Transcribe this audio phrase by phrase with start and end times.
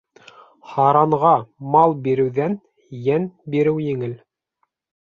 [0.69, 1.33] Һаранға
[1.75, 2.59] мал биреүҙән
[3.05, 4.19] йән биреү еңел.